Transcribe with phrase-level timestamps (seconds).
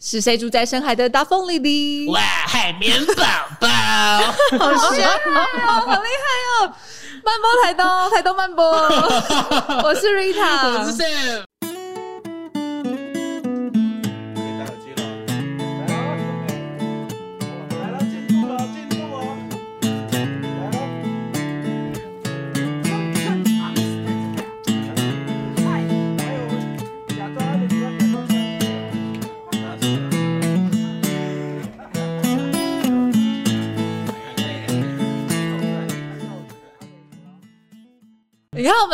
[0.00, 2.08] 是谁住在深海的大风里里？
[2.10, 3.24] 哇，海绵宝
[3.60, 3.68] 宝，
[4.58, 6.72] 好帅哦，好厉害哦！
[7.24, 8.64] 慢播台东，台东慢播，
[9.82, 11.47] 我是 Rita，我是 Sam。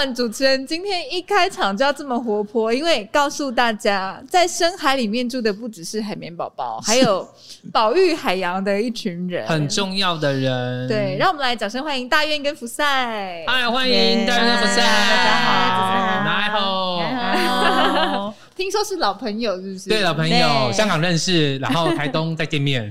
[0.05, 7.27] 们主持人今天一开场就要这么活泼，因为告诉大家，在深海里面住的不只是海绵宝宝，还有
[7.73, 10.87] 保育海洋的一群人，很重要的人。
[10.89, 13.45] 对，让我们来掌声欢迎大院跟福赛。
[13.47, 18.35] 嗨，欢迎大愿跟福赛，大家好，来好，来好。
[18.55, 19.89] 听说是老朋友，是不是？
[19.89, 22.91] 对，老朋友，香港认识，然后台东再见面。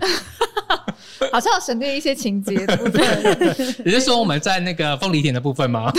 [1.32, 3.46] 好像要省略一些情节的部分。
[3.86, 5.92] 你是说我们在那个凤梨田的部分吗？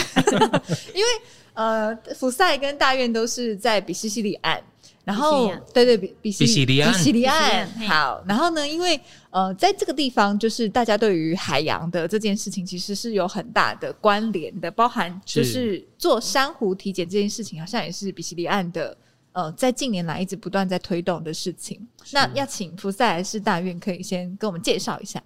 [0.94, 1.08] 因为
[1.54, 4.58] 呃，福赛跟大院都是在比西西里岸，
[5.04, 8.22] 然后对对比比西里岸，比西里岸好。
[8.26, 9.00] 然后呢，因为
[9.30, 18.96] 呃，在这个地方，就是大家对于海洋的这件事情，其实是有很大的关联的，包含就是做珊瑚体检这件事情，好像也是比西里岸的。
[19.34, 25.20] 呃，在近年来一直不断在推动的事情，那要请福赛还是大院可以先跟我们介绍一下。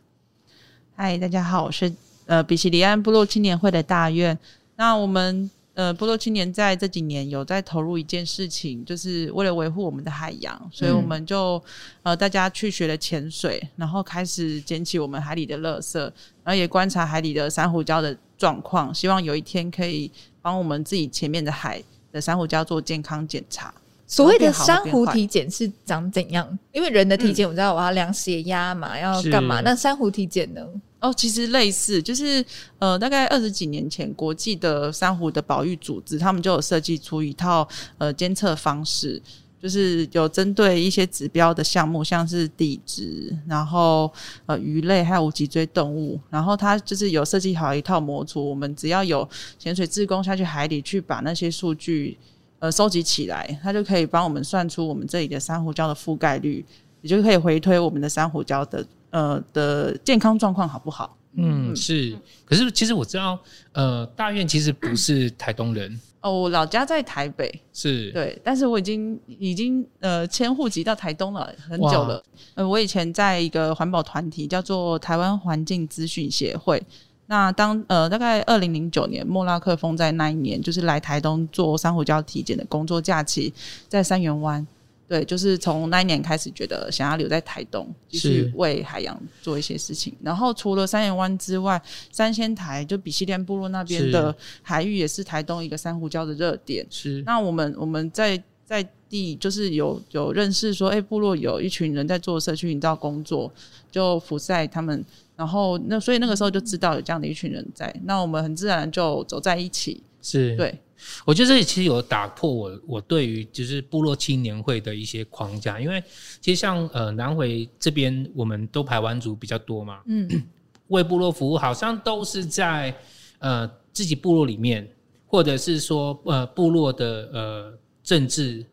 [0.97, 1.93] 嗨，大家好，我是
[2.25, 4.37] 呃比西里安部落青年会的大院。
[4.77, 11.63] 那我们呃部落青年在这几年有在投入一件事情，就是为了维护我们的海洋，所以我们就
[12.03, 23.75] 呃大家去学了潜水，然后开始捡起我们海里的垃圾，然后也观察海里的珊瑚礁的状况，希望有一天可以帮我们自己前面的海的珊瑚礁做健康检查。
[24.09, 26.59] 所谓的珊瑚体检是长怎样？
[26.73, 29.61] 因为人的体检我知道我要量血压嘛，嗯、要干嘛？
[29.61, 30.67] 那珊瑚体检呢？
[31.01, 32.45] 哦，其实类似，就是
[32.79, 37.69] 呃，大概二十几年前，国际的珊瑚的保育组织他们就有设计出一套
[37.99, 39.23] 呃监测方式，
[39.63, 44.11] 就是有针对一些指标的项目，像是底质，然后
[44.47, 52.17] 呃鱼类还有无脊椎动物，然后它就是有设计好一套模组，我们只要有潜水志工下去海里去把那些数据。
[52.61, 56.65] 呃，收集起来，它就可以帮我们算出我们这里的珊瑚礁的覆盖率，
[57.03, 61.17] 也就可以回推我们的珊瑚礁的呃的健康状况好不好？
[61.35, 62.19] 嗯，是。
[62.45, 63.39] 可是其实我知道，
[63.73, 72.21] 呃，大院其实不是台东人哦，我老家在台北，是对，但是我已经已经呃迁户籍到台东了很久了。
[72.55, 76.83] 呃，我以前在一个环保团体叫做台湾环境资讯协会。
[77.31, 83.53] 那当呃大概二零零九年莫拉克风灾那一年，就是来台东做珊瑚礁体检的工作假期，
[83.87, 84.67] 在三元湾，
[85.07, 90.15] 对，就是从那一年开始觉得想要留在台东，继续为海洋做一些事情。
[90.23, 91.79] 然后除了三元湾之外，
[92.11, 96.87] 三仙台就比西里岸部落那边的海域也是台东一个珊瑚礁的热点。
[96.89, 103.53] 是，那我们我们在在地就是有有认识说，哎、欸，部落有一群人在做社区营造工作，
[103.93, 105.05] 就福赛他们。
[105.39, 110.03] 然后那所以那个时候就知道有这样的一群人在，那我们很自然就走在一起。
[110.21, 110.77] 是对，
[111.25, 116.03] 我觉得这里其实有打破我我对于就是部落青年会的一些框架，因为
[116.41, 120.29] 其实像呃南回这边我们都排湾族比较多嘛，嗯，
[120.89, 122.93] 为部落服务好像都是在
[123.39, 124.87] 呃自己部落里面，
[125.29, 128.67] 或者是说呃部落的呃政治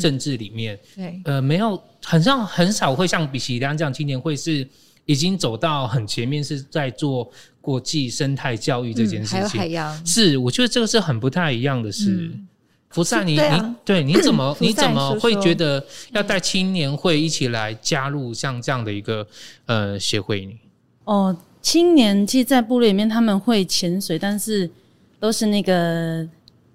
[0.00, 4.66] 政治里面，对，呃没有很像很少会像比西里岸这样青年会是。
[5.06, 7.30] 已经走到很前面，是在做
[7.60, 9.38] 国际生态教育这件事情。
[9.38, 12.10] 嗯、还有海洋是，我觉得这个是很不太一样的事。
[12.10, 12.46] 嗯、
[12.90, 19.26] 福赛，你你对你怎么你怎么会觉得要带青年会一起来加入像这样的一个
[19.66, 20.52] 呃协会呢？
[21.04, 24.68] 哦，青年其实，在部落里面他们会潜水，但是
[25.20, 26.26] 都是那个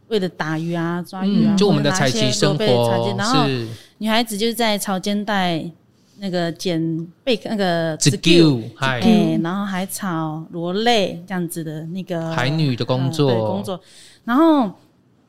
[0.07, 3.13] 为了打鱼啊、抓鱼啊，嗯、就我们的采集生活。
[3.17, 3.45] 然后
[3.97, 5.69] 女孩子就是在潮间带。
[6.23, 6.79] 那个捡
[7.23, 13.81] 贝壳，那个子鸠，哎，然后海草、螺类这样子的那个海女的工作，工作。
[14.23, 14.71] 然后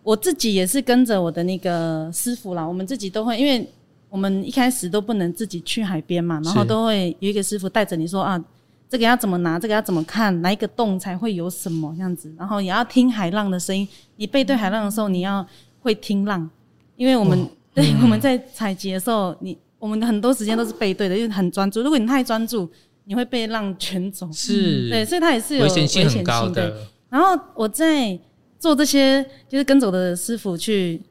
[0.03, 3.67] 我自己也是跟着我的那个师傅啦，我们自己都会，因为
[4.11, 8.39] 我们一开始都不能自己去海边嘛，然后都会有一个师傅带着你说啊，
[8.87, 13.89] 这个要怎么拿，这个要怎么看，哪一个洞才会有什么这样子，然后也要听海浪的声音。
[14.17, 15.47] 你背对海浪的时候，你要
[15.81, 16.51] 会听浪，
[16.97, 19.57] 因为我们、哦、对、嗯、我们在采集的时候，你。
[19.83, 21.83] 我们的很多时间都是背对的，因为很专注。
[21.83, 22.71] 如果你太专注，
[23.03, 24.31] 你会被浪卷走。
[24.31, 26.73] 是，对，所以它也是有危险性很高的。
[27.11, 28.17] 然后我在
[28.61, 31.03] 做这些，就是跟着我的师傅去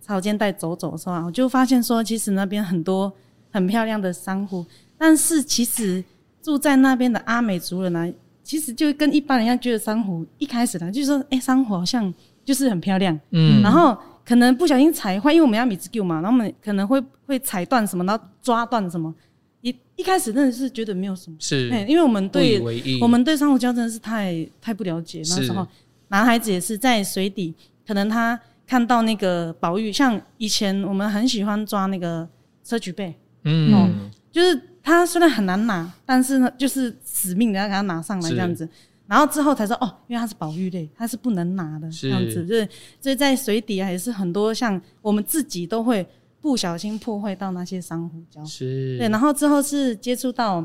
[0.00, 3.12] 潮间带走走的时候，我就发现说，其实那边很多
[3.50, 4.64] 很漂亮的珊瑚。
[4.96, 6.04] 但是其实
[6.40, 8.12] 住在那边的阿美族人呢、啊，
[8.44, 19.14] 其实就跟一般人一样，觉得珊瑚一开始呢，就是说，哎、欸，珊瑚好像就是很漂亮，嗯，然后可能不小心踩坏，因为我们要米字狗嘛，然后我们可能会会踩断什么，然后抓断什么。
[19.62, 22.60] 一一开始真的是觉得没有什么，是，因为我们对
[23.00, 25.18] 我们对珊瑚礁真的是太太不了解。
[25.30, 25.66] 那时候
[26.08, 27.54] 男孩子也是在水底，
[27.86, 32.28] 可能他看到那个宝玉，像以前我们很喜欢抓那个
[32.64, 33.14] 砗磲贝，
[33.44, 34.60] 嗯，就是。
[34.82, 38.66] 它虽然很难拿，但是呢，就是死命的要给它拿上来这样子，
[39.10, 42.68] 然后之后才说哦，因为它是保育类，它是不能拿的这样子，就是
[43.00, 46.06] 所以在水底啊也是很多像我们自己都会
[46.40, 50.64] 不小心破坏到那些珊瑚礁，是，对，然后之后是接触到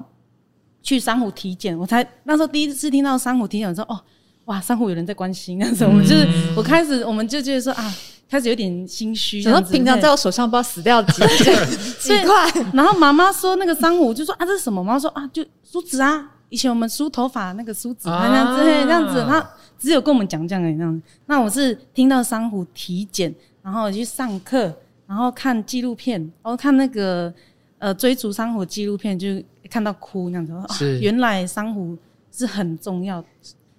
[0.83, 3.99] 去珊瑚体检，我才那时候第一次听到珊瑚体检，我说哦，
[4.45, 7.93] 哇，珊瑚有人在关心，那时候我们就是我开始我们就觉得说啊。
[8.27, 11.21] 开始有点心虚，然后平常在我手上不知道死掉几
[12.01, 14.83] 几块，然后妈妈说那个珊瑚，就说啊这是什么？
[14.83, 21.01] 妈妈说啊就梳子啊，以前我们梳头发那个梳子，啊，这样子，这样子，他只有跟我们讲这样的这样子。
[21.25, 24.73] 那我是听到珊瑚体检，然后去上课，
[25.07, 27.33] 然后看纪录片，然后看那个
[27.79, 29.27] 呃追逐珊瑚纪录片，就
[29.69, 30.53] 看到哭那样子。
[30.53, 30.65] 啊，
[31.01, 31.97] 原来珊瑚
[32.31, 33.23] 是很重要。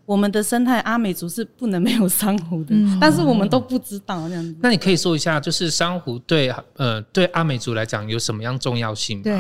[0.05, 4.55] 我们的生态阿美族是不能没有珊瑚的，嗯、但是我们都不知道这样子。
[4.63, 9.25] 那你可以说一下，就是珊瑚对呃对阿美族来讲有什么样重要性吗？
[9.25, 9.35] 对，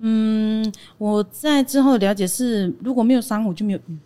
[0.00, 3.98] 嗯，我在之后了解是，如果没有珊瑚就没有鱼。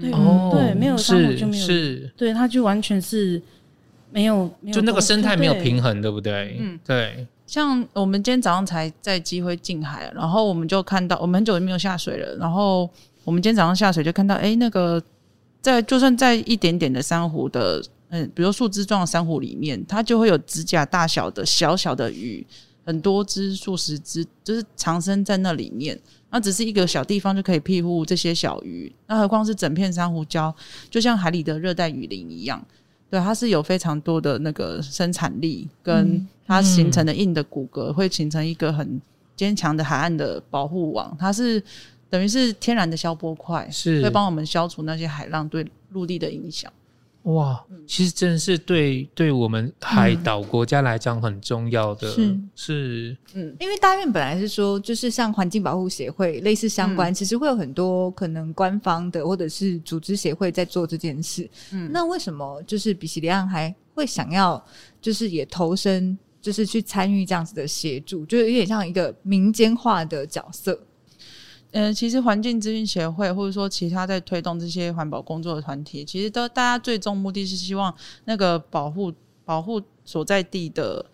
[0.00, 1.66] 对，哦、对，没有珊瑚就没有鱼。
[1.66, 3.40] 是，对，它就完全是
[4.10, 6.56] 没有，没有就那个生态没有平衡，对，不对？
[6.58, 7.26] 嗯，对。
[7.46, 12.88] 像我们今天早上才在机会近海，然后我们就看到，我们很久没有下水了，然后
[13.24, 15.02] 我们今天早上下水就看到，哎，那个。
[15.60, 22.44] 在就算在一点点的珊瑚的，嗯，比如树枝状的珊瑚里面，它就会有指甲大小的小小的鱼，
[22.84, 25.98] 很多只、数十只，就是藏身在那里面。
[26.30, 30.54] 那只是一个小地方就可以庇护这些小鱼，那何况是整片珊瑚礁，
[30.88, 32.64] 就像海里的热带雨林一样。
[33.10, 39.00] 对，它是有非常多的那个生产力，跟它形成的硬的骨骼，会形成一个很
[39.36, 41.16] 坚强的海岸的保护网。
[41.18, 41.62] 它是。
[42.12, 46.70] 等于是天然的消波块，是会帮我们消除那些海浪对陆地的影响。
[47.22, 53.10] 哇，其实真的是对对我们海岛国家来讲很重要的，嗯、是。
[53.14, 53.16] 是。
[53.34, 61.48] 嗯，因为大院本来是说，就是像环境保护协会类似相关，嗯、其实会有很多可能官方的或者是组织协会在做这件事。
[61.72, 64.60] 嗯，那为什么就是比西里岸还会想要
[65.00, 70.76] 就是也投身，就是去参与这样子的协助，就是有点像一个民间化的角色。
[71.72, 77.92] 嗯、呃，其实环境资讯协会或者说其他在推动这些环保工作的团体，其实都大家最终目的是希望
[78.26, 79.12] 那个保护
[79.44, 81.04] 保护所在地的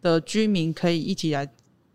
[0.00, 1.48] 的居民可以一起来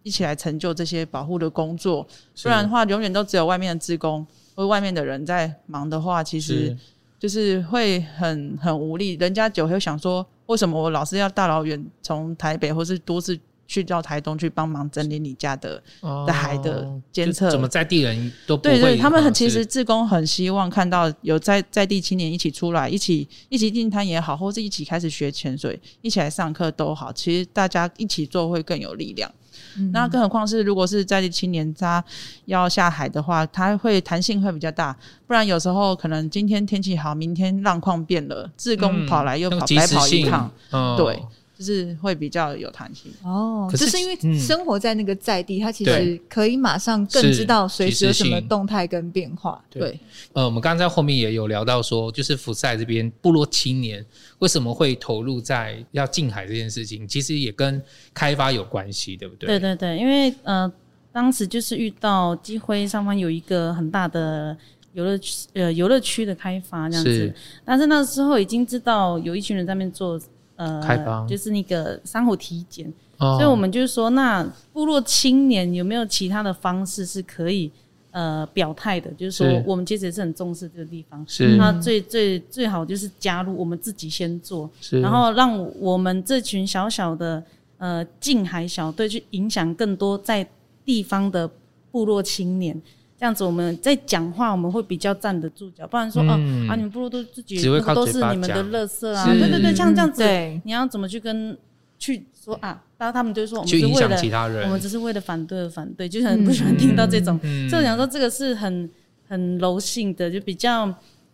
[0.03, 2.05] 一起来成就这些保护的工作，
[2.43, 4.25] 不然的话永远都只有外面的职工
[4.55, 6.75] 或外面的人在忙的话，其实
[7.17, 9.13] 就是会很很无力。
[9.13, 13.39] 人家就会想说，为什么我老是要大老远从台北或是都市？
[13.69, 27.13] 去到台东去帮忙整理你家的、哦、的海的监测，怎么在地人都对对，他们很其实志工很希望看到有在在地青年一起出来，一起一起进滩也好，或是一起开始学潜水，一起来上课都好。
[27.13, 29.31] 其实大家一起做会更有力量。
[29.77, 32.03] 嗯、那更何况是如果是在地青年他
[32.45, 34.97] 要下海的话，他会弹性会比较大。
[35.27, 41.21] 不然有时候可能今天天气好，明天浪况变了，自工跑来又跑白、嗯、跑一趟，哦、对。
[41.59, 43.11] 就是会比较有弹性。
[43.21, 49.61] 哦，就是因为生活在那个在地，他其实可以马上更知道随时有什么动态跟变化。
[49.69, 49.99] 对，
[50.31, 54.03] 呃，我们刚刚在后面也有聊到说，就是福赛这边部落青年
[54.37, 57.81] 为什么会投入在要近海这件事情，其实也跟
[58.13, 59.47] 开发有关系，对不对？
[59.47, 60.71] 对对对，因为呃，
[61.11, 64.55] 当时就是遇到基辉上方有一个很大的
[64.93, 67.35] 游乐区，呃，游乐区的开发这样子，是。
[67.65, 70.17] 但是那时候已经知道有一群人在那边做。
[70.59, 72.85] 呃，开发就是那个珊瑚体检，
[73.17, 77.71] 哦、所以我们就是说，那部落青年有没有其他的方式是可以
[78.11, 79.09] 呃表态的？
[79.11, 81.55] 就是说，我们其实也是很重视这个地方，是。
[81.55, 84.99] 那最最最好就是加入，我们自己先做，是。
[84.99, 87.41] 然后让我们这群小小的
[87.77, 90.45] 呃近海小队去影响更多在
[90.83, 91.49] 地方的
[91.89, 92.75] 部落青年。
[93.19, 101.57] 这样子我们在讲话，我们会比较站得住脚，不然说哦、嗯啊，啊，你们不如都自己都是你们的垃圾啊，对对对，像这样子，对你要怎么去跟
[101.97, 102.81] 去说啊？
[102.97, 107.37] 然后他们就说我们是为了，我们只是为了反对而反对，就很不喜欢听到这种。
[107.69, 108.89] 所以讲说这个是很
[109.27, 110.93] 很柔性的，就比较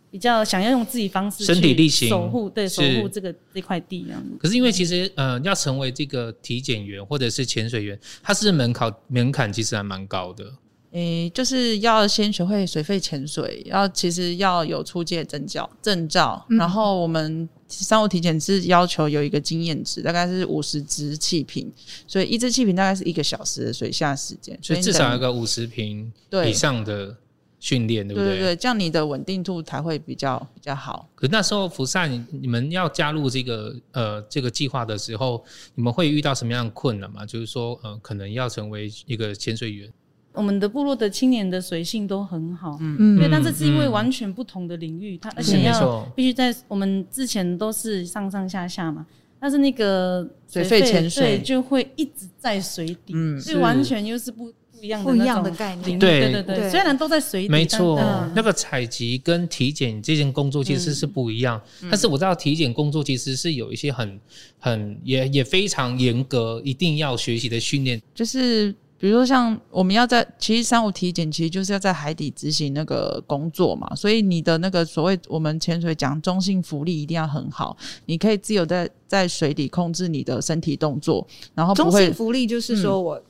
[0.09, 4.29] 比较想要用自己方式身体力行守护，对，守护这个这块地这样子。
[4.39, 10.51] 可是因为其实呃，要成为这个体检员或者是潜水员，它是门槛门槛其实还蛮高的。
[10.95, 21.69] 诶、欸，就是要先学会水肺潜水，要其实要有出界证照证照，然后我们商务体检是要求有一个经验值，大概是五十支气瓶，
[22.07, 26.09] 所以一支气瓶大概是一个小时的水下时间，所以至少有个五十瓶
[26.47, 27.13] 以上的
[27.59, 28.29] 训练，对不对？
[28.29, 31.09] 对对对，这样你的稳定度才会比较比较好。
[31.13, 37.25] 可是那时候福善，你们要加入这个呃这个计划的时候，你们会遇到什么样的困难吗？
[37.25, 39.91] 就是说，呃，可能要成为一个潜水员。
[40.35, 49.05] 我们的部落的青年的水性都很好，嗯，对，但是是因为完全不同的领域，他、嗯、而且要必须在我们之前都是上上下下嘛，
[49.39, 51.39] 但是那个水肺潜水。
[51.39, 56.31] 就会一直在水底，嗯，所以完全又是不不一样的不一样的概念，对。
[56.31, 57.99] 对对对，虽然都在水底，没错，
[58.35, 64.19] 那个采集跟体检这件工作其实是不一样，嗯、但是我知道体检工作其实是有一些很
[64.59, 68.73] 很也也非常严格，一定要学习的训练，就是。
[68.97, 77.75] 比如说，像我们要在其实三五体检，其实就是要在海底执行那个工作嘛，所以你的那个所谓我们潜水讲中性浮力一定要很好，
[78.05, 83.21] 你可以自由在在水底控制你的身体动作，然后中性浮力就是说我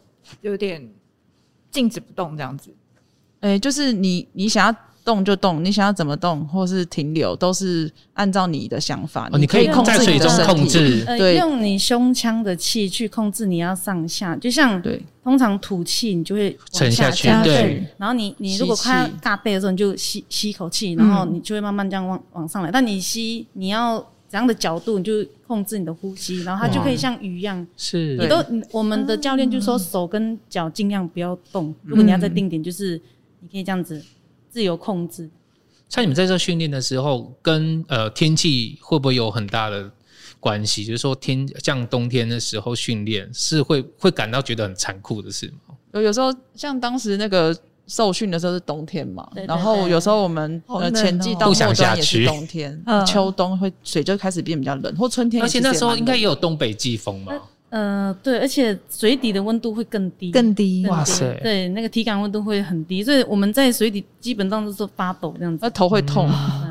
[0.41, 0.87] 有点
[1.71, 2.69] 静止不动这样子，
[3.39, 4.75] 哎、嗯欸，就是你你想要。
[5.05, 9.29] 动就动，你想要怎么动或是停留，都是按照你的想法。
[9.31, 17.85] 哦、你可以控制你的身体，呃，用你胸腔的气去控制你要上下，就像对，通常吐气你就会沉下去，对。
[17.97, 22.71] 然后你你如果快要尬背的时候，你就吸吸一口气，然后你就会慢慢这样往往上来。
[22.71, 25.13] 但你吸你要怎样的角度，你就
[25.45, 27.65] 控制你的呼吸，然后它就可以像鱼一样。
[27.77, 31.71] 是，你都我们的教练就说手跟脚尽量不要动。
[31.83, 32.99] 如果你要在定点，就是
[33.41, 34.03] 你可以这样子。
[34.55, 35.29] 自由控制。
[35.89, 39.91] 像你们在这训练的时候，跟呃天气会不会有很大的
[40.39, 40.85] 关系？
[40.85, 45.75] 就是说天像冬天的时候训练，是会会感到觉得很残酷的事吗？
[45.91, 47.53] 有有时候像当时那个
[47.85, 57.33] 受训的时候是冬天嘛，然后有时候我们呃前季到末端也是冬天，秋冬会水就开始变比较冷，或春天，而且那时候应该也有东北季风嘛。
[57.75, 66.25] 呃，对，而且水底的温度会更低，更低，哇塞，对，那个体感温度会很低，所以我们在水底基本上都是发抖这样子，那头会痛，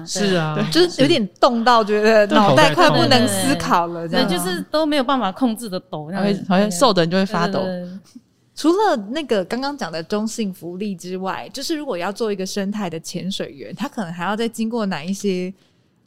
[0.07, 7.61] 是啊，就是有点冻到觉得脑袋快不能思考了，这样，对，就是都没有办法控制的抖，好像好像瘦的人就会发抖。
[8.57, 15.53] 除了那个刚刚讲的中性福利之外，就是如果要做一个生态的潜水员，他可能还要再经过哪一些？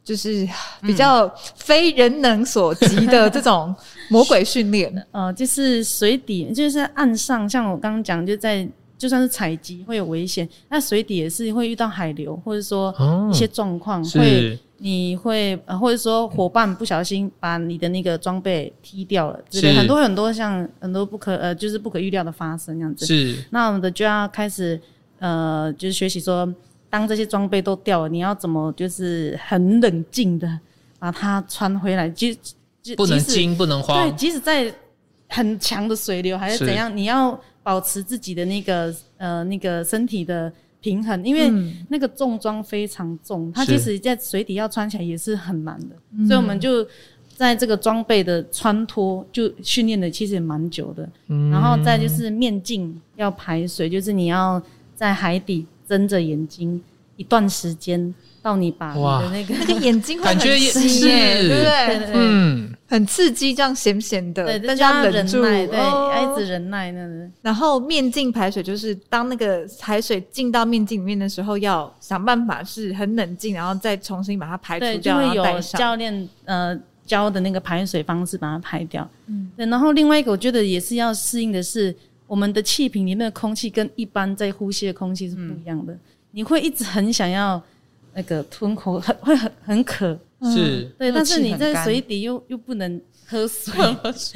[0.08, 0.48] 就是
[0.80, 3.74] 比较非人能所及的这种
[4.08, 12.94] 魔鬼训练， 呃，就是水底，就是岸上，像我刚刚讲，就在就算是采集会有危险，那水底也是会遇到海流，或者说
[13.30, 23.04] 一些状况，哦、会你会呃，或者说伙伴不小心把你的那个装备踢掉了，之类是很多很多像很多不可呃，就是不可预料的发生这样子。
[23.04, 24.80] 是，那我们的就要开始
[25.18, 26.50] 呃，就是学习说。
[26.90, 30.58] 当这些装备都掉了，你要怎么就是很冷静的
[30.98, 32.08] 把它穿回来？
[32.08, 32.28] 就
[32.82, 34.08] 就不能惊，不能慌。
[34.08, 34.72] 对，即使在
[35.28, 41.50] 很强的水流还是怎样，你要保持自己的那个呃那个身体的平衡，因为
[41.90, 46.26] 那个重装非常重，它即使在水底要穿起来也是很难的。
[46.26, 46.86] 所以我们就
[47.36, 51.06] 在这个装备的穿脱就训练的其实也蛮久的。
[51.26, 54.62] 嗯、然后再就是面镜要排水，就是你要
[54.94, 55.66] 在海底。
[55.88, 56.82] 睁着眼睛
[57.16, 62.12] 一段时间，到你把你的那个那个眼睛会很刺激，对不对？
[62.14, 67.28] 嗯，很刺激，这样咸咸的，大家忍住，对，一直忍耐那个。
[67.42, 79.08] 然后面镜排水，就是当那个海水进到面镜里面的时候，要想办法是很冷静，然后再重新把它排除掉，就会有教练呃教的那个排水方式把它排掉。
[79.26, 79.66] 嗯，对。
[79.66, 81.94] 然后另外一个，我觉得也是要适应的是。
[82.28, 87.60] 我们的气瓶里面的空气跟一般在呼吸的空气是不一样的，嗯、你会一直很想要
[88.14, 93.74] 那个吞口，很 会很很渴，是，对，但是你在水底又又不能喝水。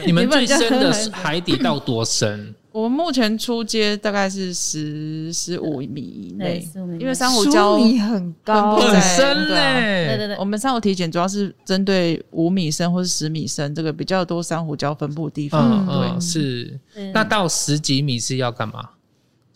[0.05, 2.55] 你们最深的 海底到多深？
[2.73, 6.67] 我们目前出街大概是十十五米以内，
[6.99, 10.07] 因为珊瑚礁很高很深嘞。
[10.09, 15.87] 对对对，我们珊瑚体检主要是针对五米深或是十米深这个比较多珊瑚礁分布的地方。
[15.87, 16.81] 对，是。
[17.13, 18.89] 那到十几米是要干嘛？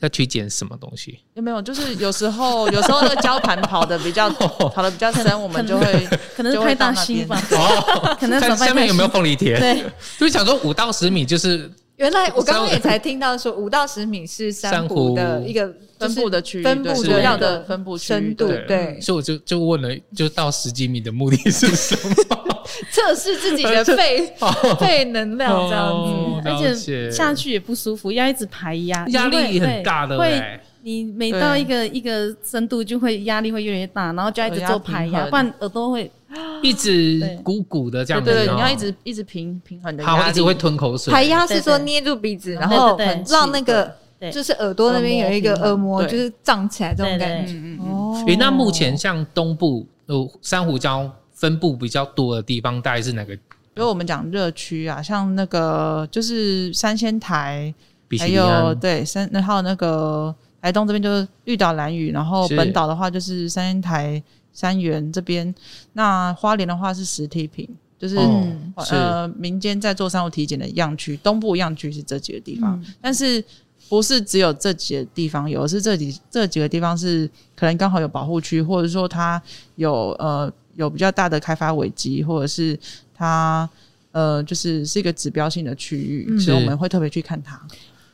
[0.01, 1.21] 要体检什么东西？
[1.33, 1.63] 有没有？
[1.63, 4.29] 就是有时候有时候那个礁盘跑的比较
[4.75, 6.07] 跑的比较深，我们就会
[6.37, 7.43] 可能是太心吧。
[7.53, 9.59] 哦， 可能下面有没有凤梨田？
[9.59, 9.83] 对，
[10.19, 11.71] 就想说五到十米就是。
[11.97, 18.47] 原来我刚刚也才听到说，五到十米是珊瑚的一个分布的区域，分布主要的分布深度。
[18.69, 22.15] 对，所以我就就问了，就到十几米的目的是什么？
[22.93, 24.35] 测试自己的 肺
[24.79, 30.19] 肺能量这样子，而且下去也不舒服，要一直排压，压力很大的。
[30.19, 36.09] 会，你每到一个一个深度，就会压力会越来越大，然后就要一直做排压，不然耳朵会。
[36.63, 41.13] 一直鼓鼓的这样子，对，你要一直一直平平衡的，他一直会吞口水。
[41.13, 42.97] 排压是说捏住鼻子，然后
[43.29, 43.93] 让那个
[44.33, 47.55] 就是耳朵那边有一个耳膜，就是胀起来这种感觉。
[47.83, 53.35] 哦，诶，那目前像东部有珊瑚礁分布比较多的地方，大概是哪个？
[53.35, 57.75] 比如我们讲热区啊，像那个就是三仙台，
[58.19, 60.35] 还有对三，然后那个
[60.67, 64.21] 台东这边就是绿岛兰屿，然后本岛的话就是三仙台。
[64.53, 65.55] 三元这边，
[65.93, 67.69] 那花莲的话是实体品，
[67.99, 73.45] 就是、嗯、呃是民间在做珊瑚体检的样区，东部样区是这几个地方，嗯、但是
[73.87, 79.41] 不是只有这几个地方有，是这几这几个地方是可能刚好有保护区，或者说它
[79.75, 82.79] 有呃有比较大的开发危机，或者是
[83.15, 83.69] 它
[84.13, 87.61] 呃就是是一个指标性的区域，嗯、所以我们会特别去看它。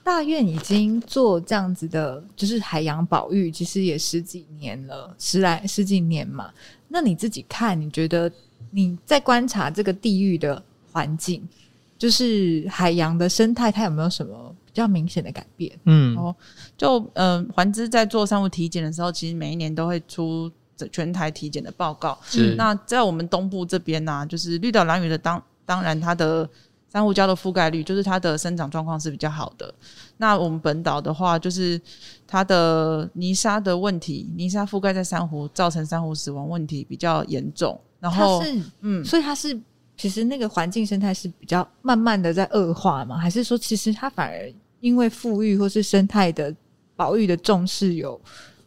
[0.05, 6.51] 大院已经做这样子的，就是海洋保育，其实也十几年了，十来十几年嘛。
[6.89, 8.31] 那你自己看，你觉得
[8.71, 11.47] 你在观察这个地域的环境，
[11.97, 15.73] 就是海洋的生态，它有没有什么比较明显的改变？
[15.85, 16.35] 嗯，哦，
[16.77, 20.51] 就嗯，环资在做商务体检的时候，其实每一年都会出
[20.91, 22.19] 全台体检的报告。
[22.25, 26.49] 是，那在我们东部这边呢、啊，就是绿岛蓝屿的当当然它的。
[26.93, 29.75] 珊瑚礁的覆盖率就是它的生长状况是比较好的。
[30.19, 31.81] 那我们本岛的话，就是
[32.27, 37.81] 它的泥沙的问题，泥沙覆盖在珊瑚，造成珊瑚死亡问题比较严重。
[37.99, 39.59] 然后，是嗯，所以它是
[39.97, 43.17] 其实那个环境生态是比较慢慢的在恶化吗？
[43.17, 46.55] 还是说其实它反而因为富裕或是生态的
[46.95, 48.21] 保育的重视有？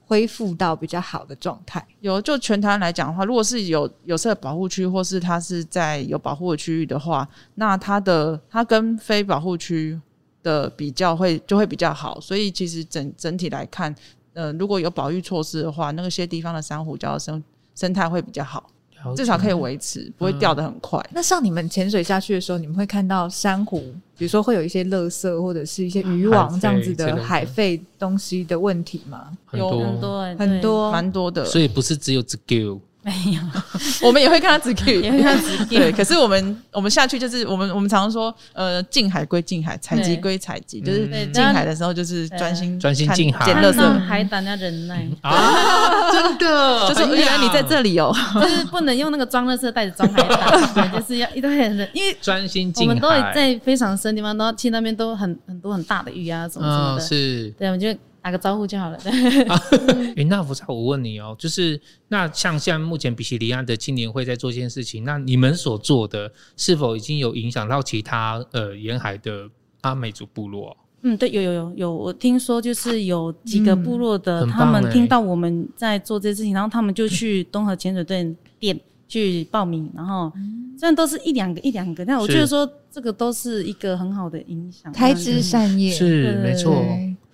[0.08, 1.86] 恢复到比较好的状态。
[2.02, 10.00] 有，就全台来讲的话，如果是有有色保护区，或是它是在有保护的区域的话，那它的它跟非保护区
[10.44, 12.20] 的比较会就会比较好。
[12.22, 13.94] 所以其实整整体来看，
[14.34, 18.70] 呃，如果有保育措施的话，那些地方的珊瑚礁生生态会比较好。
[19.16, 21.04] 至少可以维持，不会掉的很快。
[21.12, 23.80] 那像你们潜水下去的时候，你们会看到珊瑚，
[24.18, 29.28] 比如说会有一些垃圾或者是一些渔网这样子的海废东西的问题吗？
[29.54, 30.92] 有很多很多。
[30.92, 32.80] 蛮多的，所以不是只有这个。
[33.06, 33.40] 没有，
[34.02, 35.78] 我们也会看它直 Q，也会看直 Q。
[35.78, 44.00] 对，可是我们我们下去就是我们我们常常说，呃，近海归近海，采集归采集，就是近海的时候就是专心专心近海，捡垃圾。
[44.00, 45.08] 海胆要忍耐。
[45.22, 46.65] 啊，真的，
[47.06, 52.90] 就是原来你在这里哦， 就是不能用那个装垃圾袋子装海胆， 就是要一直很忍，因为专心近海。
[52.90, 57.94] 我们都会在非常深的地方，都去那边都很很多很大的鱼啊什么什么的，是，对，我们就。
[58.26, 58.98] 打个招呼就好了。
[60.18, 69.48] 哎，那福赛，我问你哦，就是那像现在目前比西里岸的青年会在做一件事情，那你们所做的是否已经有影响到其他呃沿海的
[69.82, 70.76] 阿美族部落？
[71.08, 80.32] 嗯，对，有有有有，我听说就是有几个部落的，嗯欸、他们听到我们在做这些事情，然后他们就去 东河潜水队店去报名，然后
[80.80, 86.84] 虽然都是一两个一两个，但我觉得说这个都是一个很好的影响，开枝散叶是没错。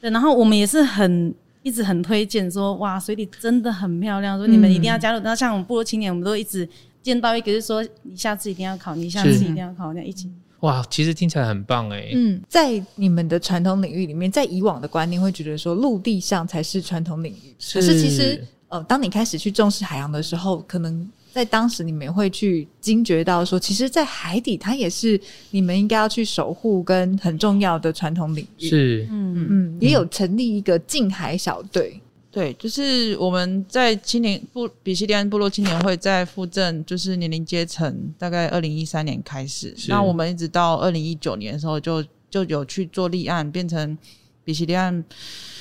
[0.02, 5.20] 对，然后我们也是很一直很推荐说，哇，水里真的很漂亮，说你们一定要加入。
[5.24, 6.68] 然后像我们部落青年，我们都一直
[7.02, 10.30] 见到一个，就是说你下次一定要考，你下次一定要考，那一起。
[10.62, 12.10] 哇，其实听起来很棒哎。
[12.14, 21.08] 嗯，在你们的传统领域里面，在以往的观念会觉得说陆地上才是传统领域，可是其实呃，当你开始去重视海洋的时候，可能。
[21.34, 25.18] 在当时，你们会去惊觉到说，其实，在海底，它也是
[25.52, 28.68] 你们应该要去守护跟很重要的传统领域。
[28.68, 31.98] 是，嗯嗯，也有成立一个近海小队。
[32.32, 43.98] 对，就是我们在青年部比西利安部落青年会在复振，就是年龄阶层，大概二零一三年开始，那我们一直到二零一九年的时候就，就就有去做立案，变成
[44.46, 45.04] 比西利安。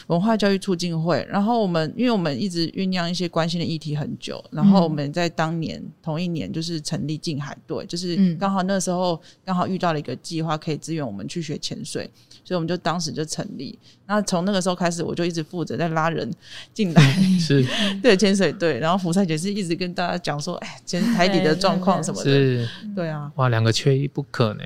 [0.06, 12.10] 文化教育促进会，然后我们因为我们一直酝酿一些关心的议题很久，然后我们在当年同一年就是成立近海队，就是刚好那时候刚好遇到了一个计划可以支援我们去学潜水，
[12.50, 13.78] 所以我们就当时就成立。
[14.08, 16.28] 那从那个时候开始，我就一直负责在拉人
[16.74, 17.02] 进来，
[17.38, 17.64] 是
[18.02, 24.64] 对潜水队，然后福赛姐是一直跟大家讲说，哎，潜海底的状况什么的，是， 对啊，哇，两个缺一不可呢。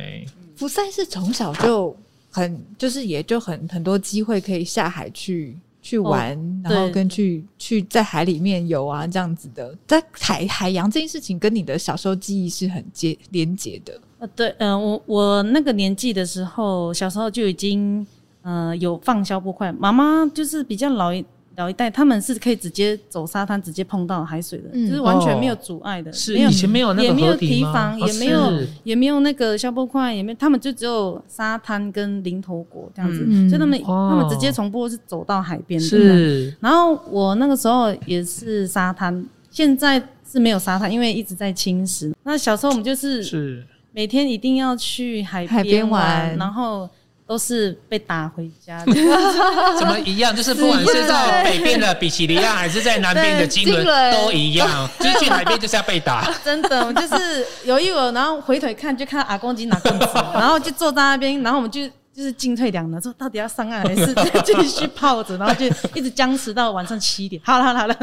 [0.57, 1.95] 福赛是从小就。
[2.37, 14.01] 很就是也就很很多机会可以下海去去玩，哦、然后跟去去在海里面游啊这样子的，在海海洋这件事情跟你的小时候记忆是很接连结的。
[14.25, 18.07] 呃，对，嗯、呃，我我那个年纪的时候，小时候就已经
[18.43, 21.25] 呃有放消波块，妈妈就是比较老一。
[21.57, 26.13] 老一代他们是可以直接走沙滩，直接碰到海水的，嗯、就是完全没有阻碍的。
[26.13, 35.87] 是、哦、以前没有那个也没有堤防，也没有、哦、也没有那个消波块，也没有，他们就只有沙滩跟零头果这样子，嗯、所以他们、哦、他们直接从波是走到海边的。
[35.87, 42.13] 是，然后我那个时候也是沙滩，现在是没有沙滩，因为一直在侵蚀。
[42.25, 46.89] 那小时候我们就是是每天一定要去海边玩，然后。
[47.27, 48.93] 都是被打回家的，
[49.81, 50.37] 怎么一样？
[50.37, 56.31] 就是不管是到北边的比奇利亚，还是在南边的金轮，都一样， 就是去海边就是要被打。
[56.45, 61.89] 真的，我就是有一会，然后回腿看，就看到阿公已经拿棍子，然后就坐在那边，然后我们就。
[62.15, 67.43] 就是进退两难，说到底要上岸还是继续泡着，然后就一直僵持到晚上七点。
[67.45, 67.97] 好了好了，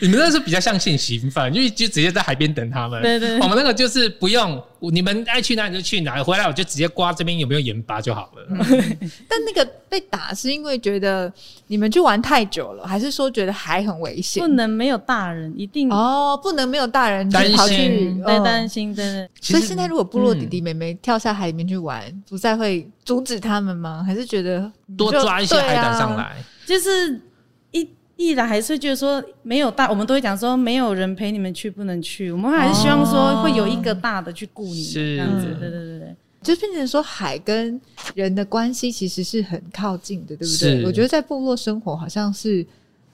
[0.00, 3.02] 你们那是比较像现行犯，因为就直接在海边等他们。
[3.02, 8.46] 对对，对，我们那个就是不用，你们爱去哪里就去哪里，回来我就直接刮这边有没有盐巴就好了。
[8.48, 8.58] 嗯、
[9.28, 11.32] 但那个被打是因为觉得
[11.66, 14.42] 你们去玩太久了，还是说觉得海很危险？
[14.42, 19.28] 不能没有大人，一定哦，不能没有大人担心，对担心，真的。
[19.40, 22.88] 所以现在如果部落弟弟妹妹跳下海里面去玩，嗯、不再会。
[23.04, 24.00] 阻止他们吗？
[24.06, 26.22] 还是觉得多抓一些海胆上来？
[26.22, 27.20] 啊、就是
[28.16, 35.46] 一一来还是觉得说没有大，我们都会讲说没有人陪你们去不能去，我们还是希望说会有一个大的去顾你们这样子。
[35.58, 37.80] 对对对对，就变成说海跟
[38.14, 40.84] 人的关系其实是很靠近的，对不对？
[40.84, 42.64] 我觉得在部落生活好像是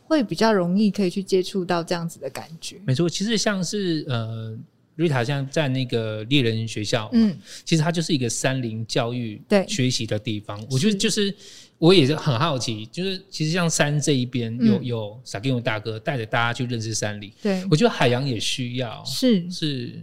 [0.04, 2.76] 会比较容易可以去接触到这样子的感觉。
[2.84, 4.56] 没错，其实像是呃。
[4.98, 10.60] 瑞塔像在那个猎人学校，嗯，其实它就是一个山林教育对学习的地方。
[10.68, 11.32] 我觉得就是
[11.78, 20.02] 我也是很好奇，就是其实像山这一边有有撒给我大哥带着大家去认识山林，对，我觉得海洋也需要，是是，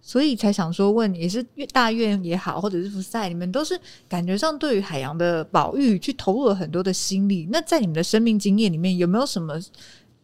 [0.00, 1.40] 所以才想说问，也是
[1.72, 3.78] 大院也好，或者是福赛，你们都是
[4.08, 7.46] 感觉上对于海洋的保育去投入了很多的心力。
[7.52, 9.56] 那在你们的生命经验里面，有没有什么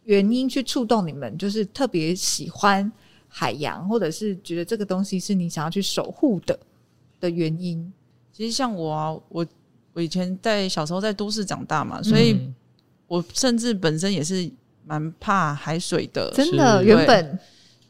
[0.03, 2.91] 原因去触动你们，就是特别喜欢？
[3.29, 6.59] 海洋，或者是觉得这个东西是你想要去守护的
[7.21, 7.93] 的原因。
[8.33, 9.45] 其实像我啊，我
[9.93, 12.37] 我以前在小时候在都市长大嘛，所以
[13.07, 14.49] 我甚至本身也是
[14.85, 16.31] 蛮怕海水的。
[16.33, 17.39] 真的，原本。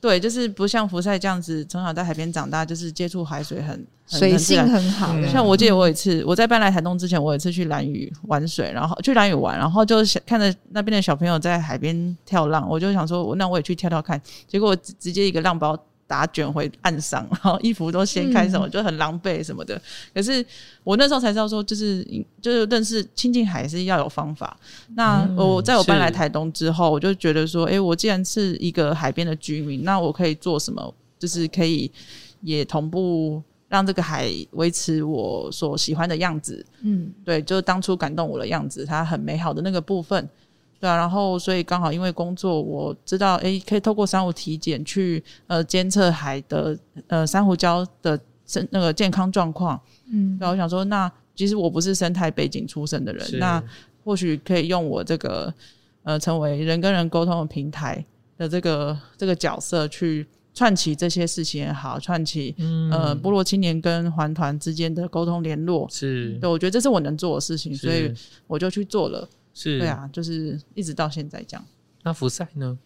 [0.01, 5.13] 对，就是不像福赛这样子，从小在海边长大，就是接触海水很，很水性很好。
[5.13, 14.21] 嗯、像我记得我有一次，我在搬来台东之前，我有一次去兰屿玩水，然后去兰屿玩，然后就想看着那边的小朋友在海边跳浪，我就想说，那我也去跳跳看。
[14.47, 15.77] 结果直接一个浪包。
[16.09, 19.79] 打卷回岸上，然后衣服都掀开，什么、嗯、就很狼狈什么的。
[20.11, 20.43] 可是
[20.83, 22.03] 我那时候才知道说，就是
[22.41, 24.57] 就是认识亲近海是要有方法。
[24.95, 30.91] 那我在我搬来台东之后，我就觉得说，哎、欸，我既然是一个海边的居民，那我可以做什么？
[31.19, 31.91] 就是可以
[32.41, 36.65] 也同步让这个海维持我所喜欢的样子。
[36.81, 40.27] 嗯，对，就是当初感动我的样子，它很美好的那个部分。
[40.79, 49.79] 对啊，然后所以刚好因为工作，我知道诶，可以透过珊瑚体检去呃监测海的呃珊瑚礁的生那个健康状况。
[50.11, 53.61] 嗯，然后我想说，那其实我不是生态背景出身的人，那
[54.03, 55.53] 或许可以用我这个
[56.03, 58.03] 呃成为人跟人沟通的平台
[58.37, 65.87] 的这个这个角色去串起这些事情也好，串起、嗯、呃部落青年跟环团之间的沟通联络。
[65.89, 68.13] 是，对，我觉得这是我能做的事情，所以
[68.47, 69.27] 我就去做了。
[69.61, 71.65] 是对啊，就是一直到现在这样。
[72.03, 72.77] 那福赛呢？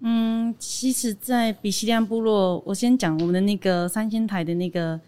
[0.00, 4.98] 嗯，其实，在比西利安部落，我先讲我们的那个三仙台的那个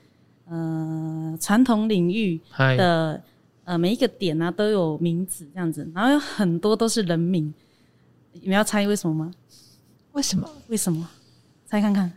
[0.46, 2.38] 呃传统领域
[2.76, 3.22] 的
[3.64, 7.52] 呃每一个点啊都有名字这样子，然后有很多都是人名。
[8.34, 9.32] 你们要猜为什么吗？
[10.12, 10.46] 为什么？
[10.68, 11.08] 为什么？
[11.64, 12.12] 猜看看，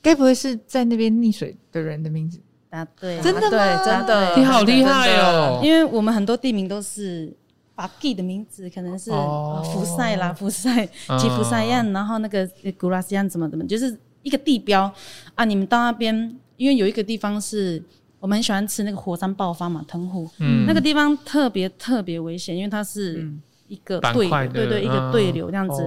[0.00, 2.40] 该不会是在那边溺水的人的名字？
[2.70, 3.50] 答对，真的吗？
[3.50, 5.60] 对，真的，你好厉害哦！
[5.62, 7.32] 因为我们很多地名都是。
[7.76, 14.90] 把 G 的名字可能是福赛啦，福赛、吉福赛亚，然后那个古拉斯亚怎么怎么，就是一个地标
[15.34, 15.44] 啊。
[15.44, 16.14] 你们到那边，
[16.56, 17.80] 因为有一个地方是
[18.18, 23.30] 我们很喜欢吃那个火山爆发嘛，藤壶，嗯，那个地方特别特别危险，因为它是
[23.68, 25.82] 一个对对对一个对流这样子。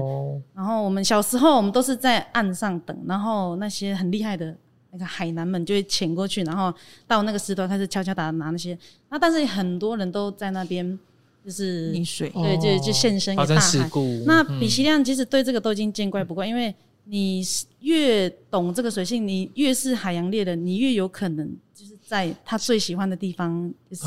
[0.54, 4.56] 然后我们小时候，我们都是在岸上等，然后那些很厉害的
[4.92, 6.72] 那个海南们就会潜过去，然后
[7.08, 8.78] 到那个时段开始敲敲打拿那些。
[9.10, 11.00] 那但是很多人都在那边。
[11.44, 13.90] 就是溺水，对，就就现身于大海。
[14.26, 16.74] 那比希亮其实对这个都已经见怪不怪，因为
[17.06, 17.42] 你
[17.80, 24.06] 越懂这个水性，你越是海洋猎人，你越有可能就是在他最喜欢的地方，就是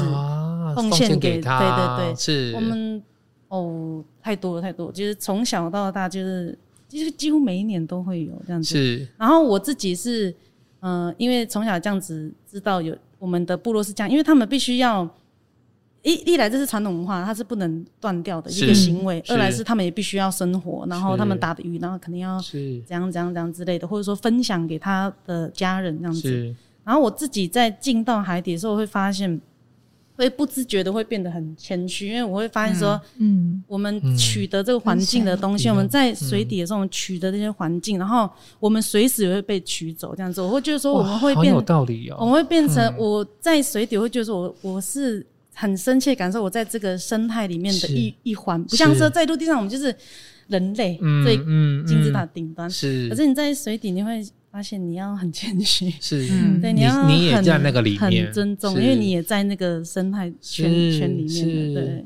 [0.76, 1.58] 奉献给他。
[1.58, 3.02] 对对对，是我们
[3.48, 6.56] 哦，太多了太多，就是从小到大，就是
[6.88, 8.68] 其实几乎每一年都会有这样子。
[8.68, 10.30] 是，然后我自己是
[10.80, 15.08] 嗯、呃，因为从小这样子知道有我们的部落是这样，因为他们必须要
[16.02, 26.54] 一一来这是传统文化，它是不能断掉的一个行为；二来是他们也必须要生活，然后他们打的鱼，然后肯定要怎样怎样怎样之类的，或者说分享给他的家人这样子。
[26.84, 29.40] 然后我自己在进到海底的时候，会发现。
[30.14, 38.28] 会不自觉的会变得很谦虚，因为我会发现说，嗯，我们取得这个环境的东西，我们在水底的时候，我们取得这些环境，然后
[38.60, 45.26] 我们随时也会被取走，这样子，我会觉得说，我们会变，有道理哦，我们会变成我在水底，我会觉得说我我是
[45.62, 49.94] 很深切感受我在这个生态里面的一一环，不像说在陆地上我们就是
[50.48, 51.36] 人类最
[51.86, 54.24] 金字塔顶端，是，可是你在水底你会。
[54.52, 61.72] 发现你要很谦虚，是，嗯、对，你要你也在那个里面，很尊重，因为你也在那个生态圈圈里面。
[61.72, 62.04] 对，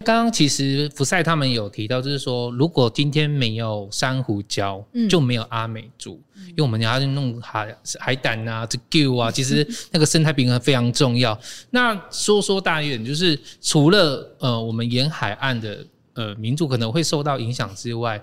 [0.00, 11.38] 刚刚其实福赛他们有提到，就是说，如果今天没有珊瑚礁，嗯、就没有阿美族，嗯、因为我们要去弄海海胆啊，这 Q 啊，其实 那个生态平衡非常重要。
[11.70, 18.22] 那说说大一点，就是除了呃，我们沿海岸的呃民族可能会受到影响之外，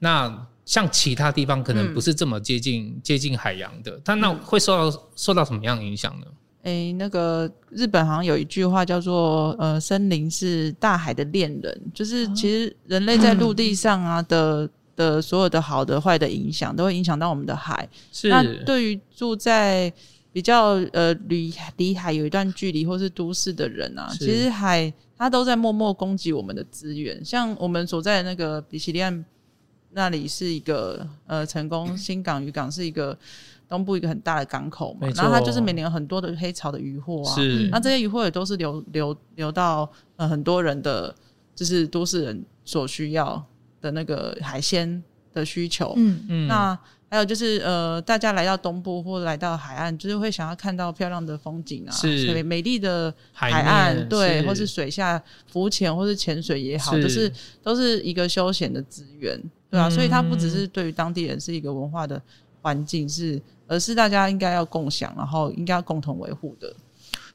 [0.00, 6.26] 那像其他地方可能不是这么接近、嗯、接近海洋的，但那会受到受到什么样的影响呢？
[6.62, 17.88] 诶、欸，那个日本好像有一句话叫做“呃，森林是大海的恋人”，就是其实人类在陆地上啊的、嗯、的所有的好的坏的影响，都会影响到我们的海。
[18.12, 18.28] 是。
[18.28, 19.92] 那对于住在
[20.32, 29.24] 比较呃离离海有一段距离或是都市的人啊，其实海它都在默默攻击我们的资源，像我们所在的那个比西利岸。
[29.94, 33.14] 那里是一个呃，成功新港渔港是一个
[33.72, 37.68] 东部一个很大的港口嘛，然后它就是每年有很多的黑潮的渔获啊，是。
[37.70, 41.14] 那这些渔获也都是流流流到呃很多人的，
[41.54, 43.42] 就是都市人所需要
[43.80, 52.32] 的那个海鲜的需求，嗯嗯，那还有就是呃，大家来到东部或来到海岸，就是会想要看到漂亮的风景啊，是。
[52.34, 57.02] 美美丽的海岸，面对，或是水下浮潜或是潜水也好，是。
[57.02, 57.32] 就是
[57.62, 59.40] 都是一个休闲的资源。
[59.70, 62.20] 对啊，所以它不只是对于当地人是一个文化的
[62.62, 66.74] 环境，是而是大家应该要共享，然后应该要共同维护的。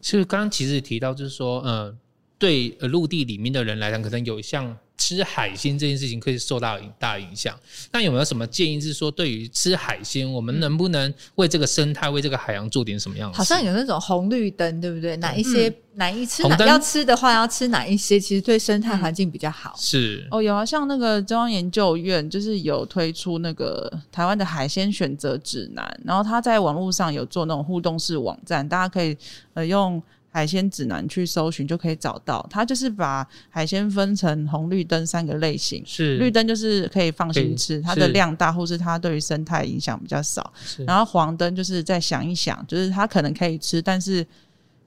[0.01, 1.95] 其实刚刚其实提到，就是说，呃，
[2.39, 4.75] 对呃陆地里面的人来讲，可能有像。
[5.07, 7.57] 吃海鲜这件事情可以受到很大影响，
[7.93, 13.37] 那有没有什么建议是说，对于吃海鲜，我们能不能为这个生态、为这个海洋做点什么样的？
[13.37, 15.15] 好像有那种红绿灯，对不对？
[15.15, 18.19] 哪一些、嗯、哪一吃哪要吃的话，要吃哪一些？
[18.19, 19.73] 其实对生态环境比较好。
[19.77, 29.15] 是哦，有啊，像那个中央研究院就是有推出那个台湾的海鲜选择指南，然后他在网络上有做那种互动式网站，大家可以
[29.53, 30.03] 呃用。
[30.37, 35.81] 海鲜指南去搜寻就可以找到，它就是把海鲜分成红绿灯三个类型。
[35.83, 40.53] 是绿灯就是可以放心吃，它的量大，或是它对于生态影响比较少。
[40.85, 44.23] 然后黄灯就是再想一想，就是它可能可以吃，但是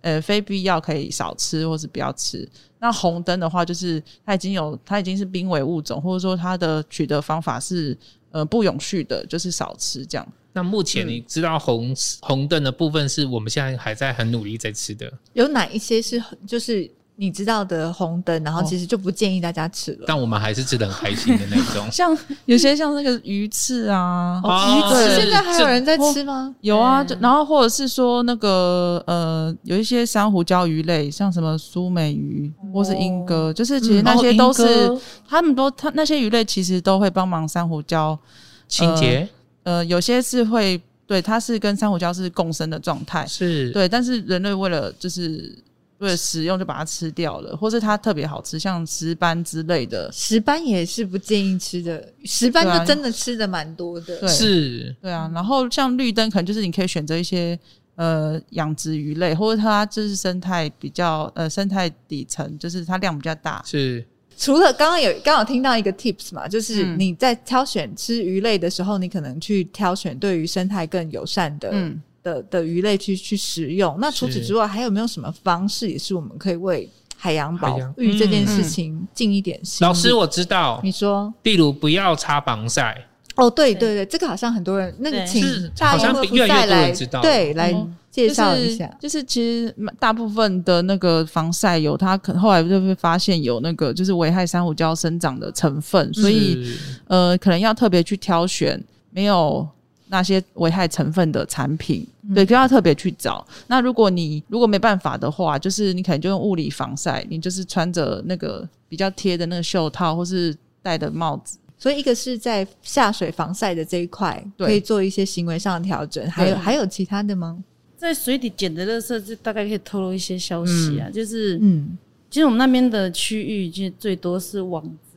[0.03, 2.49] 呃非必要可以少吃或是不要吃。
[2.79, 7.99] 那红灯的话，就是它已经有它已经是濒危物种，或者说它的取得方法是
[8.31, 10.33] 呃不永续的，就是少吃这样。
[10.53, 19.99] 那目前你知道红、嗯、红灯的部分是我们现在还在很努力在吃的，有哪一些是就是你知道的红灯，然后其实就不建议大家吃了。
[19.99, 26.55] 哦、但我们还是吃的很开心的那种， 像有些像那个鱼翅啊，哦、鱼翅现在还有人在吃吗？
[26.63, 38.19] 有啊，就然后或者是说那个呃，有一些珊瑚礁鱼类，像什么苏美鱼或是莺哥，哦、就是其实那些都是、嗯、他们都他那些鱼类其实都会帮忙珊瑚礁
[38.67, 39.29] 清洁。
[39.65, 43.71] 呃，有些是会对，它是跟珊瑚礁是共生的状态，是。
[43.73, 45.55] 对，但是人类为了就是
[46.01, 57.59] 为了食用就把它吃掉了，或是它特别好吃，像石斑之类的，石斑也是不建议吃的，石斑就真的吃的蛮多的，对，是，对啊，然后像绿灯可能就是你可以选择一些
[57.97, 64.05] 呃养殖鱼类，或者它就是生态比较呃生态底层，就是它量比较大，是。
[64.39, 73.97] 除了刚刚有刚好听到一个 tips 嘛，就是你在挑选吃鱼类的时候，你可能去挑选对于生态更友善的、嗯、的的鱼类去去食用。
[74.01, 79.87] 那除此之外，还有没有什么方式，也是我们可以为海洋保育这件事情尽一点心？
[79.87, 83.07] 老师，我知道，你说，例如不要擦防晒。
[83.37, 85.43] 哦，对对对，这个好像很多人那个请
[85.77, 87.87] 大家福赛来对来。
[88.11, 96.75] 介绍一下，就是其实大部分的那个防晒油，它可能后来就会发现有那个就是危害珊瑚礁生长的成分，所以
[97.07, 99.65] 呃，可能要特别去挑选没有
[100.11, 103.47] 那些危害成分的产品，对，就要特别去找。
[103.69, 111.59] 那如果你如果没办法的话，就是你可能就用物理防晒，你就是穿着那个比较贴的那个袖套，或是戴的帽子。
[111.79, 116.29] 所以一个是在下水防晒的这一块，可以做一些行为上的调整。
[116.29, 117.63] 还有还有其他的吗？
[117.97, 121.97] 在水底捡的垃圾，就大概可以透露一些消息啊，就是嗯，
[122.29, 125.10] 其实我们那边的区域，其实最多是网子。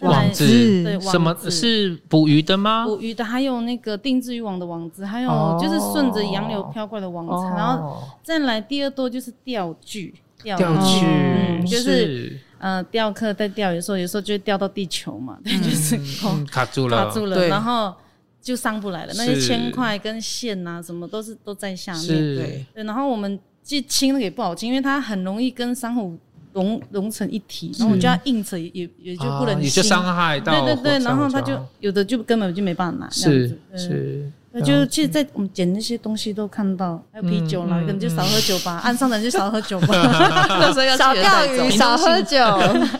[0.00, 0.46] 网子，
[0.82, 2.86] 对，什么是捕鱼的吗？
[2.86, 15.98] 捕鱼的，还有那个定制渔网的网子，还有就是顺着洋流飘过来的网子，然后再来第二多就是钓具，钓具就是呃钓客在钓鱼的时候，有时候就会钓到地球嘛，对，就是
[16.46, 17.94] 卡住了，卡住了，然后
[18.40, 19.12] 就上不来了。
[19.16, 26.18] 那些铅块跟线啊，什么都是都在下面，对，然后我们去清那个也不好清，因为它很容易跟珊瑚。
[26.52, 30.64] 融融成一体，然后我就要硬扯，也也就不能，你就伤害到。
[30.64, 33.10] 对对对，然后他就有的就根本就没办法拿。
[33.10, 39.94] 是是，那就其实，在我们捡那些东西都看到，还有啤酒啦，可能就少喝酒吧， 岸上的人就少喝酒吧，
[40.98, 42.38] 少钓鱼， 少喝酒。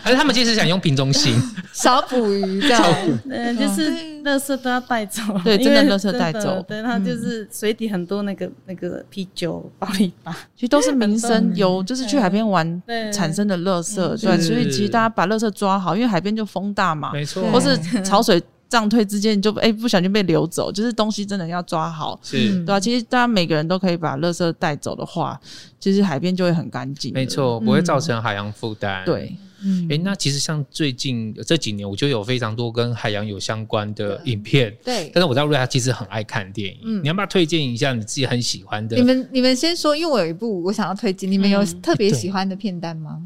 [0.02, 1.34] 还是他们其实想用瓶中心，
[1.72, 2.82] 少捕鱼，这样。
[3.28, 4.10] 嗯，就是。
[4.20, 6.62] 垃圾都要带走，对，真的垃圾带走。
[6.68, 12.82] 对，它就是水底很多那个那个啤酒、保丽吧，其实都是民生油，就是去海边玩
[13.14, 13.96] 产生的垃圾。
[14.20, 18.38] 对，所以其实大家把垃圾抓好，因为海边就风大嘛，没错，或是潮水
[18.70, 25.38] 涨退之间，你就哎不小心被流走，就是东西真的要抓好，是，对啊，其实大家每个人都可以把垃圾带走的话，
[25.78, 29.04] 其实海边就会很干净，没错，不会造成海洋负担。
[29.04, 29.36] 对。
[29.62, 34.74] 嗯，哎、欸，那其实像最近这几年，我就有非常多跟海洋有相关的影片。
[34.82, 36.80] 对，但是我知道瑞亚其实很爱看电影。
[36.82, 38.96] 嗯，你要不要推荐一下你自己很喜欢的？
[38.96, 43.20] 你们你们先说，因为我有一部我想要推荐，你们有特别喜欢的片段吗？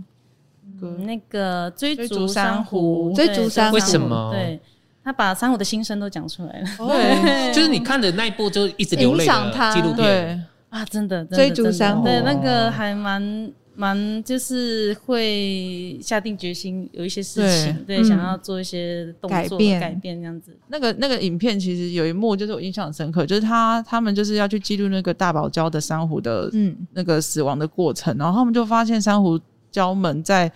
[0.83, 4.33] 嗯，那个追逐珊瑚，追逐珊瑚，为什么？
[4.33, 4.61] 对，
[5.05, 6.67] 他把珊瑚的心声都讲出来了。
[6.89, 13.53] 对，就是你看的那一部就一直流泪的纪录片啊，真的，追逐珊瑚，对，那个还蛮。
[13.77, 20.57] 蛮就是会下定决心有一些事情，对，想要做一些动作改变，改变这样子。
[20.69, 29.37] 那个那个影片其实有一幕就是我印象很深刻，就是他他们就是要去记录那个大堡礁的珊瑚的嗯那个死亡的过程，嗯、然后他们就发现珊瑚
[29.73, 30.49] 礁们在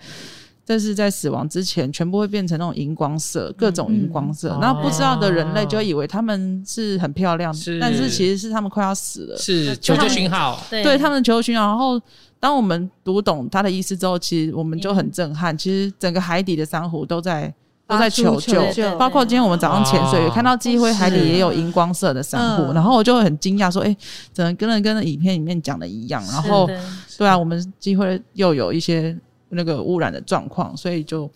[0.69, 11.99] 但是在死亡之前全部会变成那种荧光色，各种荧光色，然后、嗯、不知道的人类就以为他们是很漂亮，是但是其实是他们快要死了，是求救讯号，对，对他们的求救讯号，然后。
[12.41, 15.57] 当我们读懂他的意思之后，其实我们就很震撼。
[15.57, 17.53] 其实整个海底的珊瑚都在
[17.85, 18.63] 都在求救，
[18.97, 23.93] 包括今天我们早上潜水也看到机会海底也有荧光色的珊瑚，然后我就很惊讶说：“哎，
[24.31, 26.65] 怎么跟那跟影片里面讲的一样？”然后，
[27.17, 29.13] 对啊，我们机会又有一些
[29.49, 31.29] 那个污染的状况，所以就。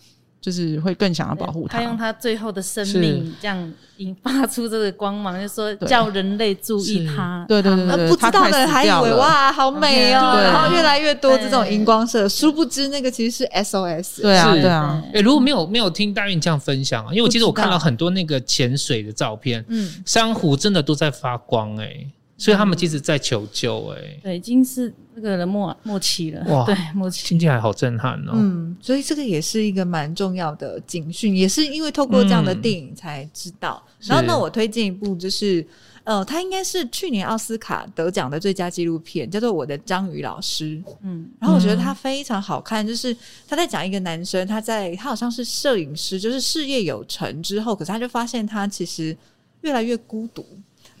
[0.44, 7.46] 就是会更想要保护它，他用他最后的生命这样引发出这个光芒，就是说叫人类注意它。
[7.48, 14.20] 对对对对，不知道的人还以为哇，好美哦，然后越来越多这种荧光色，殊不知那个其实是 SOS。
[14.20, 22.06] 对啊对啊，哎，如果没有没有听大运这样分享啊，因为我其实我看到很多那个潜水的照片，嗯，珊瑚真的都在发光哎。
[22.36, 28.32] 所以他们其实在求救，哎，对，已经是那个人默默契了，哇， 对，默契，听起来好震撼哦。
[28.34, 33.82] 嗯，所以这个也是一个蛮重要的警讯，也是因为透过这样的电影才知道。
[34.00, 35.64] 嗯、然后那，我推荐一部，就是
[36.02, 40.76] 呃，他应该是去年奥斯卡得奖的最佳纪录片，叫做《我的章鱼老师》。
[41.02, 49.16] 嗯，然后我觉得他非常好看，就是他在讲一个男生，他在他好像是摄影师，就是事业有成之后，可是他就发现他其实
[49.60, 50.44] 越来越孤独。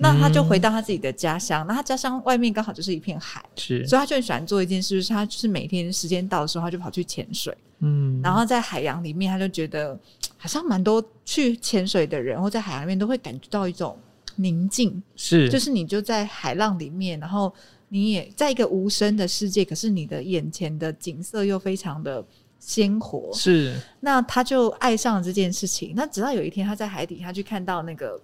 [0.04, 9.98] 那他就回到他自己的家乡，那他家乡外面刚好就是一片海，是，所以他就很喜欢做一件事，就是他就是每天时间到的时候，他就跑去潜水，嗯，然后在海洋里面，他就觉得
[10.36, 13.98] 好像蛮多去潜水的人，或在海洋里面都会感觉到一种
[14.36, 17.50] 宁静，是，就是你就在海浪里面，然后
[17.88, 22.22] 你也在一个无声的世界，可是你的眼前的景色又非常的
[22.58, 25.94] 鲜活，是，那他就爱上了这件事情。
[25.96, 28.20] 那直到有一天，他在海底，他去看到那个。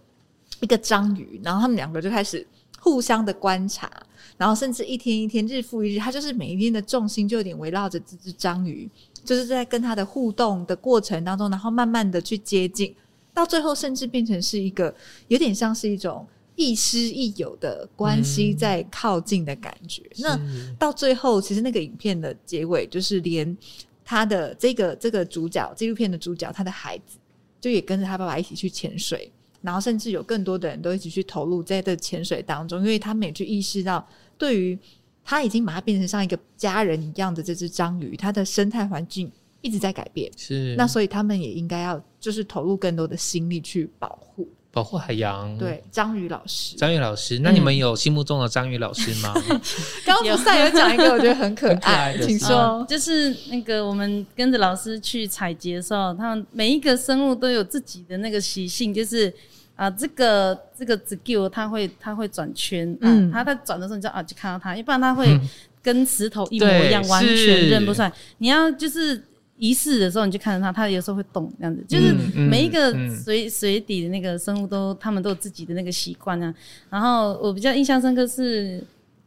[0.60, 2.46] 一个章鱼，然后他们两个就开始
[2.78, 3.90] 互相的观察，
[4.36, 8.88] 然后甚至一天一天，日复一日，他就是每一天的重心就有点围绕着这只章鱼，
[9.24, 12.94] 就是在跟他的互动的过程当中，然后慢慢的去接近，
[13.34, 14.94] 到最后甚至变成是一个
[15.28, 20.02] 有点像是一种亦师亦友的关系在靠近的感觉。
[20.16, 23.56] 嗯、那到最后，其实那个影片的结尾，就是连
[24.04, 27.18] 他的这个这个主角纪录片的主角，他的孩子
[27.60, 29.30] 就也跟着他爸爸一起去潜水。
[29.62, 34.06] 然后甚至有更多的人都一起去投入在这潜水当中，因为他们也去意识到，
[34.38, 34.78] 对于
[35.22, 39.30] 他已经把它变成像一个家人一样的这只章鱼，它的生态环境
[39.60, 40.74] 一直在改变，是。
[40.76, 44.48] 那所以他们也应该要就是投入更多的心力去保护。
[44.72, 49.34] 保护海洋，对，张宇老师，张宇老师，那你们有心目中的张宇老师吗？
[50.06, 59.32] 刚刚福赛有讲一个，我觉得很可爱， 请说、嗯，就是那个我们跟着老师去采集的时候，他们每一个生物都有自己的那个习性，就是
[59.74, 65.36] 啊，这个这个紫狗它会它会转圈，嗯，它在转的时候你就啊就看到它，要不然它会
[65.82, 68.12] 跟石头一模一样，完全认不出来。
[68.38, 69.24] 你要就是。
[69.60, 76.52] 仪式的时候，你就看着它，它有时候会动，这样子，就是每一个水水底的那个生物都，他们都有自己的那个习惯啊。
[76.88, 78.82] 然后我比较印象深刻是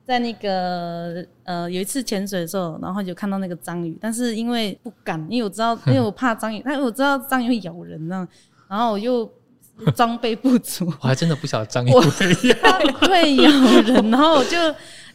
[0.08, 8.28] 在那个呃有一次潜水的时候，然后就看到那个章鱼，但是因为不敢，因为我知道， 因为我怕章鱼，但是我知道章鱼会咬人呢，
[8.68, 9.32] 然后我又
[9.96, 13.52] 装备不足，我还真的不晓得章鱼会会咬
[13.84, 14.58] 人，然后我就。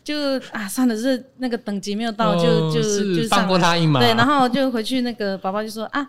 [0.08, 0.16] 就
[0.52, 2.80] 啊，算了，是那个等级没有到，就就
[3.14, 4.00] 就放过他一马。
[4.00, 6.00] 对，然后就回去，那个宝宝就说啊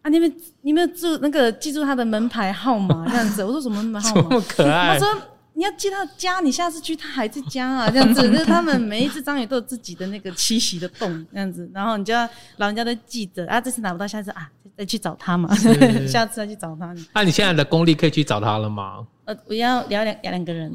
[0.00, 3.44] 啊，你们你们住那个记住他的门牌号码这样子。
[3.44, 4.22] 我说什么门牌号码？
[4.22, 4.98] 这么可爱。
[4.98, 5.22] 他说
[5.52, 8.22] 你要记他家，你下次去他还在家啊，这样子。
[8.30, 11.70] 就是他们每一只章鱼都有自己的那个栖息的洞，这样子。
[11.74, 12.26] 然后你就要
[12.56, 15.54] 老人家都记得啊，这次拿不到，下次啊再去找他嘛，
[16.08, 16.94] 下次再去找他。
[17.12, 19.06] 那你现在的功力可以去找他了吗？
[19.24, 20.72] 呃，我要聊两两个人，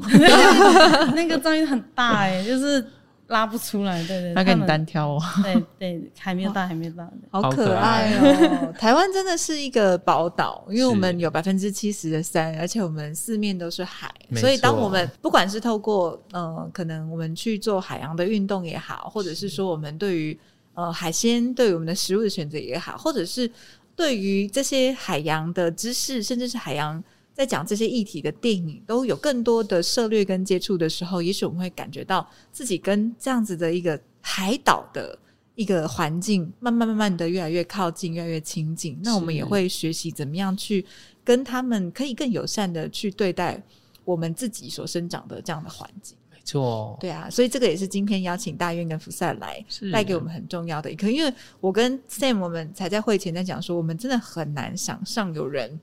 [1.14, 2.84] 那个噪音很大哎、欸，就是
[3.28, 8.74] 拉不出来，对对，他给你单挑哦，对对，还没有大， 还没有大，好可爱哦！
[8.76, 19.48] 台湾真的是一个宝岛， 因为我们有百分之七十的山，而且我们四面都是海，所以当我们不管是透过呃，可能我们去做海洋的运动也好，或者是。
[19.48, 20.36] 说我们对于
[20.74, 23.48] 呃海鲜对于我们的食物的选择也好，或者是
[23.94, 27.00] 对于这些海洋的知识，甚至是海洋。
[27.40, 35.18] 在讲这些议题的电影都有更多的涉略跟接触的时候，也许我们会感觉到自己跟这样子的一个海岛的
[35.54, 39.00] 一个环境，慢慢慢慢的越来越靠近，越来越亲近。
[39.02, 40.84] 那我们也会学习怎么样去
[41.24, 43.62] 跟他们可以更友善的去对待
[44.04, 46.14] 我们自己所生长的这样的环境。
[46.30, 51.08] 没错，对啊，所以这个也是今天邀请大院跟福赛来带给我们很重要的一课。
[51.08, 55.80] 因为我跟 Sam 我们才在会前在讲说，我们真的很难想象有人。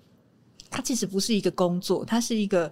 [0.69, 2.71] 它其实不是一个工作，它是一个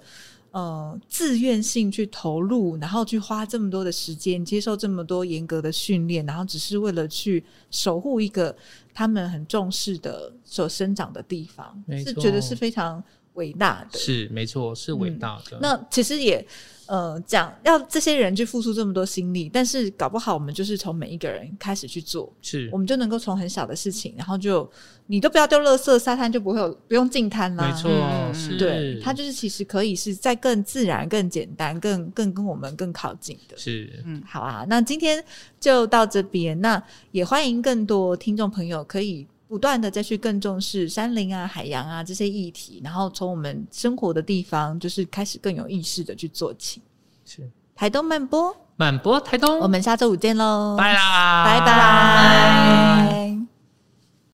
[0.52, 8.56] 呃自愿性去投入，然后去花这么多的时间，接受这么多严格的训练，然后只是为了去守护一个
[8.93, 13.04] 他们很重视的所生长的地方，是觉得是非常
[13.36, 13.98] 伟大的。
[13.98, 15.58] 是没错，是伟大的。
[15.58, 16.46] 嗯，那其实也。
[16.88, 24.72] 呃，讲要这些人去付出这么多心力，但是搞不好我们就是从每一个人开始去做，是我们就能够从很小的事情，然后就
[25.08, 27.68] 你都不要丢垃圾，沙滩就不会有不用进滩啦。
[27.68, 33.58] 没错，嗯、是对，它就是其实可以是在更自然、更简单、更更跟我们更靠近的。
[33.58, 35.26] 是，嗯，好啊，那今天
[35.60, 36.80] 就到这边，那
[37.10, 39.26] 也欢迎更多听众朋友可以。
[39.48, 46.82] 不断的再去更重视山林啊、海洋啊这些议题，然后从我们生活的地方，就是开始更有意识的去做起。
[47.24, 47.50] 是。
[47.76, 53.45] 台东慢播，慢播台东，我们下周五见喽，拜啦，拜拜。